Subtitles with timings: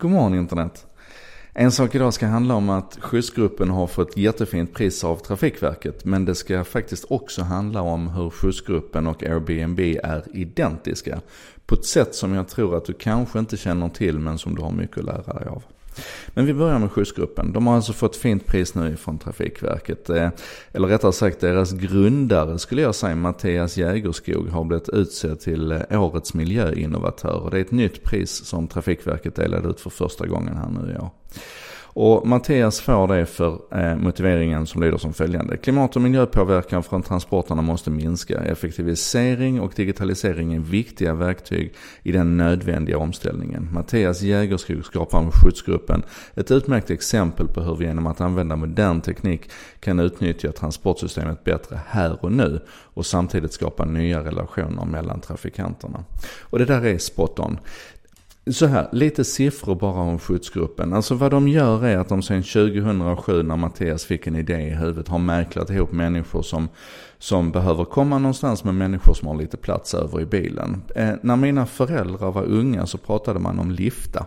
[0.00, 0.86] God morgon internet.
[1.52, 6.04] En sak idag ska handla om att skjutsgruppen har fått jättefint pris av Trafikverket.
[6.04, 11.20] Men det ska faktiskt också handla om hur skjutsgruppen och Airbnb är identiska.
[11.66, 14.62] På ett sätt som jag tror att du kanske inte känner till men som du
[14.62, 15.62] har mycket att lära dig av.
[16.28, 17.52] Men vi börjar med skjutsgruppen.
[17.52, 20.10] De har alltså fått fint pris nu från Trafikverket.
[20.10, 20.28] Eh,
[20.72, 26.02] eller rättare sagt deras grundare skulle jag säga, Mattias Jägerskog, har blivit utsedd till eh,
[26.02, 27.48] årets miljöinnovatör.
[27.50, 30.96] Det är ett nytt pris som Trafikverket delade ut för första gången här nu i
[30.96, 31.10] år.
[31.90, 35.56] Och Mattias får det för eh, motiveringen som lyder som följande.
[35.56, 38.40] Klimat och miljöpåverkan från transporterna måste minska.
[38.40, 43.68] Effektivisering och digitalisering är viktiga verktyg i den nödvändiga omställningen.
[43.72, 46.02] Mattias Jägerskog skapar med skjutsgruppen
[46.34, 49.50] ett utmärkt exempel på hur vi genom att använda modern teknik
[49.80, 52.60] kan utnyttja transportsystemet bättre här och nu
[52.94, 56.04] och samtidigt skapa nya relationer mellan trafikanterna.
[56.40, 57.58] Och det där är spot on.
[58.50, 60.92] Så här, lite siffror bara om skjutsgruppen.
[60.92, 64.70] Alltså vad de gör är att de sedan 2007 när Mattias fick en idé i
[64.70, 66.68] huvudet har mäklat ihop människor som,
[67.18, 70.82] som behöver komma någonstans med människor som har lite plats över i bilen.
[70.94, 74.26] Eh, när mina föräldrar var unga så pratade man om lifta.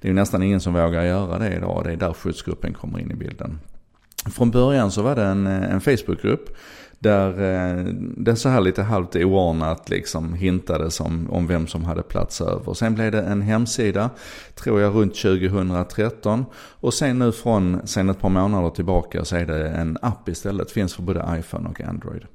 [0.00, 2.72] Det är ju nästan ingen som vågar göra det idag och det är där skjutsgruppen
[2.72, 3.58] kommer in i bilden.
[4.32, 6.56] Från början så var det en, eh, en Facebookgrupp
[7.00, 7.84] där eh,
[8.16, 12.74] det så här lite halvt oordnat liksom hintades om, om vem som hade plats över.
[12.74, 14.10] Sen blev det en hemsida,
[14.54, 16.44] tror jag runt 2013.
[16.54, 20.70] Och sen nu från, sen ett par månader tillbaka så är det en app istället.
[20.70, 22.26] Finns för både iPhone och Android.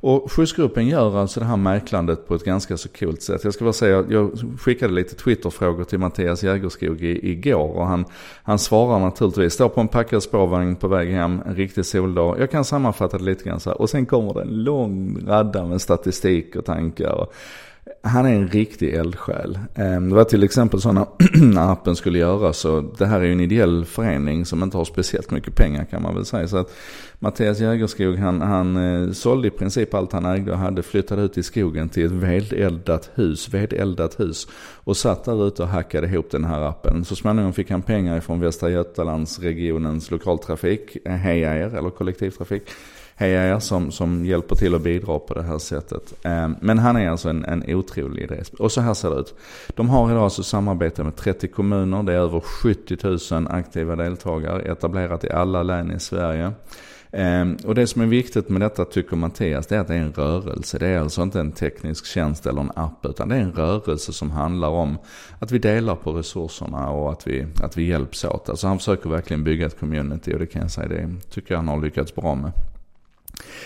[0.00, 3.44] Och skjutsgruppen gör alltså det här mäklandet på ett ganska så coolt sätt.
[3.44, 8.04] Jag ska bara säga, jag skickade lite Twitterfrågor till Mattias Jägerskog igår och han,
[8.42, 9.52] han svarar naturligtvis.
[9.52, 12.36] Står på en packad spårvagn på väg hem, en riktig soldag.
[12.38, 13.80] Jag kan sammanfatta det lite grann så här.
[13.80, 17.12] Och sen kommer det en lång radda med statistik och tankar.
[17.12, 17.32] Och
[18.02, 19.58] han är en riktig eldsjäl.
[19.74, 21.06] Ehm, det var till exempel så när
[21.72, 22.58] appen skulle göras.
[22.58, 26.02] Så det här är ju en ideell förening som inte har speciellt mycket pengar kan
[26.02, 26.48] man väl säga.
[26.48, 26.72] Så att
[27.18, 30.82] Mattias Jägerskog han, han eh, sålde i princip allt han ägde och hade.
[30.82, 34.48] Flyttat ut i skogen till ett vedeldat hus, vedeldat hus.
[34.84, 37.04] Och satt där ute och hackade ihop den här appen.
[37.04, 42.62] Så småningom fick han pengar från Västra Götalandsregionens lokaltrafik, eh, Heja Er, eller kollektivtrafik
[43.16, 46.14] heja er som, som hjälper till att bidra på det här sättet.
[46.22, 48.42] Ehm, men han är alltså en, en otrolig idé.
[48.58, 49.34] Och så här ser det ut.
[49.68, 52.02] De har idag alltså samarbete med 30 kommuner.
[52.02, 56.52] Det är över 70 000 aktiva deltagare etablerat i alla län i Sverige.
[57.12, 59.98] Ehm, och det som är viktigt med detta tycker Mattias, det är att det är
[59.98, 60.78] en rörelse.
[60.78, 64.12] Det är alltså inte en teknisk tjänst eller en app, utan det är en rörelse
[64.12, 64.98] som handlar om
[65.38, 68.48] att vi delar på resurserna och att vi, att vi hjälps åt.
[68.48, 71.58] Alltså han försöker verkligen bygga ett community och det kan jag säga, det tycker jag
[71.58, 72.52] han har lyckats bra med.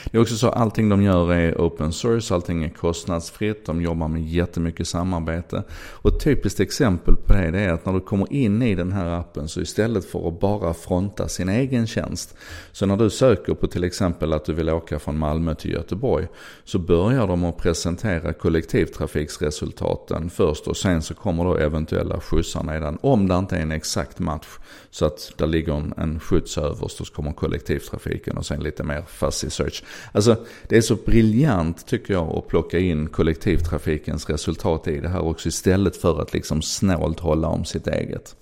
[0.05, 3.83] Det är också så att allting de gör är open source, allting är kostnadsfritt, de
[3.83, 5.63] jobbar med jättemycket samarbete.
[5.93, 8.93] Och ett typiskt exempel på det, det är att när du kommer in i den
[8.93, 12.37] här appen så istället för att bara fronta sin egen tjänst.
[12.73, 16.27] Så när du söker på till exempel att du vill åka från Malmö till Göteborg.
[16.65, 22.99] Så börjar de att presentera kollektivtrafiksresultaten först och sen så kommer då eventuella skjutsar nedan.
[23.03, 24.47] Om det inte är en exakt match.
[24.91, 28.83] Så att där ligger en, en skjuts överst och så kommer kollektivtrafiken och sen lite
[28.83, 29.85] mer fuzzy search.
[30.13, 30.37] Alltså
[30.69, 35.49] det är så briljant tycker jag att plocka in kollektivtrafikens resultat i det här också
[35.49, 38.37] istället för att liksom snålt hålla om sitt eget.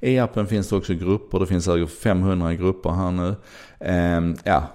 [0.00, 3.34] I appen finns det också grupper, det finns över 500 grupper här nu.
[3.80, 4.70] Ehm, ja,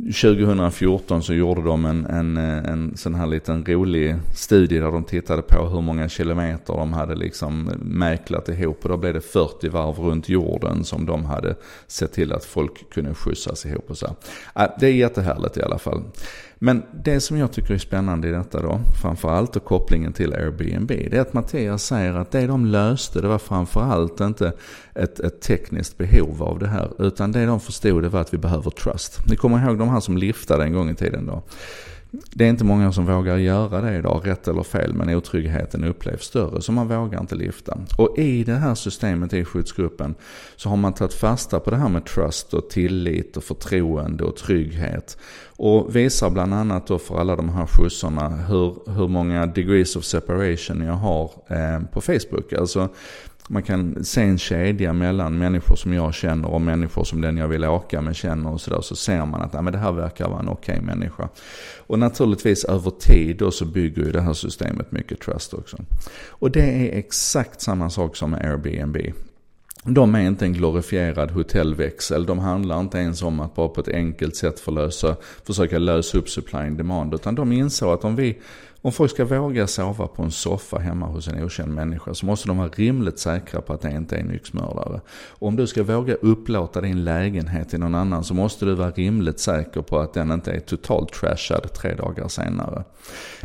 [0.00, 5.42] 2014 så gjorde de en, en, en sån här liten rolig studie där de tittade
[5.42, 8.78] på hur många kilometer de hade liksom mäklat ihop.
[8.82, 11.54] Och då blev det 40 varv runt jorden som de hade
[11.86, 14.16] sett till att folk kunde skjutsas ihop och så.
[14.80, 16.02] Det är jättehärligt i alla fall.
[16.64, 20.88] Men det som jag tycker är spännande i detta då, framförallt och kopplingen till Airbnb,
[20.88, 24.52] det är att Mattias säger att det de löste, det var framförallt inte
[24.94, 28.38] ett, ett tekniskt behov av det här, utan det de förstod det var att vi
[28.38, 29.18] behöver trust.
[29.26, 31.42] Ni kommer ihåg de här som liftade en gång i tiden då?
[32.30, 36.22] Det är inte många som vågar göra det idag, rätt eller fel, men otryggheten upplevs
[36.22, 37.78] större så man vågar inte lyfta.
[37.98, 40.14] Och i det här systemet i skyddsgruppen
[40.56, 44.36] så har man tagit fasta på det här med trust och tillit och förtroende och
[44.36, 45.18] trygghet.
[45.64, 50.04] Och visar bland annat då för alla de här skjutsarna hur, hur många degrees of
[50.04, 52.52] separation jag har eh, på Facebook.
[52.52, 52.88] Alltså
[53.48, 57.48] man kan se en kedja mellan människor som jag känner och människor som den jag
[57.48, 58.80] vill åka med känner och sådär.
[58.80, 61.28] Så ser man att ja, men det här verkar vara en okej okay människa.
[61.86, 65.76] Och naturligtvis över tid då så bygger ju det här systemet mycket trust också.
[66.28, 68.96] Och det är exakt samma sak som Airbnb.
[69.84, 72.26] De är inte en glorifierad hotellväxel.
[72.26, 76.28] De handlar inte ens om att bara på ett enkelt sätt förlösa, försöka lösa upp
[76.28, 77.14] supply and demand.
[77.14, 78.38] Utan de insåg att om vi
[78.84, 82.48] om folk ska våga sova på en soffa hemma hos en okänd människa så måste
[82.48, 85.00] de vara rimligt säkra på att det inte är en yxmördare.
[85.28, 88.90] Och om du ska våga upplåta din lägenhet till någon annan så måste du vara
[88.90, 92.84] rimligt säker på att den inte är totalt trashad tre dagar senare.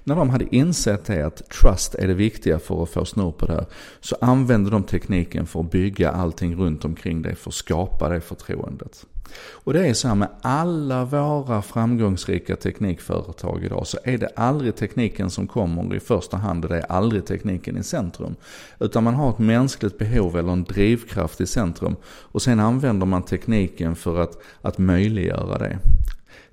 [0.04, 3.46] När de hade insett det att trust är det viktiga för att få snurr på
[3.46, 3.66] det här
[4.00, 8.22] så använde de tekniken för att bygga allting runt omkring dig för att skapa det
[8.22, 9.06] förtroendet.
[9.36, 14.76] Och det är så här med alla våra framgångsrika teknikföretag idag så är det aldrig
[14.76, 18.36] tekniken som kommer i första hand och det är aldrig tekniken i centrum.
[18.80, 23.24] Utan man har ett mänskligt behov eller en drivkraft i centrum och sen använder man
[23.24, 25.80] tekniken för att, att möjliggöra det.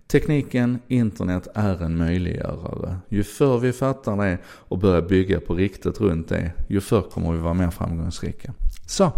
[0.06, 2.96] Tekniken, internet, är en möjliggörare.
[3.08, 7.32] Ju förr vi fattar det och börjar bygga på riktigt runt det, ju förr kommer
[7.32, 8.52] vi vara mer framgångsrika.
[8.86, 9.12] Så.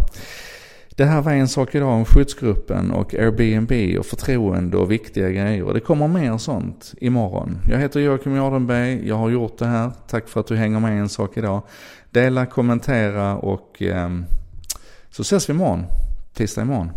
[0.97, 5.73] Det här var en sak idag om skyddsgruppen och Airbnb och förtroende och viktiga grejer.
[5.73, 7.57] Det kommer mer sånt imorgon.
[7.69, 9.91] Jag heter Joakim Jardenberg, jag har gjort det här.
[10.07, 11.61] Tack för att du hänger med en sak idag.
[12.11, 14.09] Dela, kommentera och eh,
[15.09, 15.85] så ses vi imorgon.
[16.33, 16.89] Tisdag imorgon.